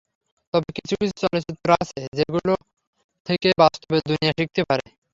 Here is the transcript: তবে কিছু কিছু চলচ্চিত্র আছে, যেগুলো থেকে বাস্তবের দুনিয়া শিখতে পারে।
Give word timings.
তবে 0.53 0.69
কিছু 0.77 0.93
কিছু 0.99 1.15
চলচ্চিত্র 1.23 1.67
আছে, 1.81 1.99
যেগুলো 2.17 2.53
থেকে 3.27 3.49
বাস্তবের 3.61 4.01
দুনিয়া 4.09 4.33
শিখতে 4.37 4.61
পারে। 4.69 4.85